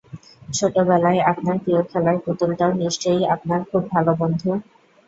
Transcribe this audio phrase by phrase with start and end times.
[0.49, 4.49] ছোটবেলায় আপনার প্রিয় খেলার পুতুলটাও নিশ্চয়ই আপনার খুব ভালো বন্ধু?